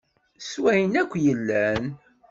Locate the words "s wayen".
0.49-0.93